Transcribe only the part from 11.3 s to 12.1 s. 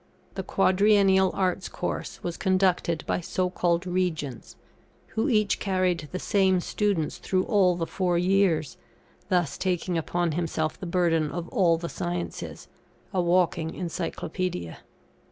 of all the